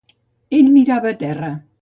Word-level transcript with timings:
Ell 0.59 0.71
mirava 0.77 1.11
a 1.13 1.19
terra. 1.25 1.53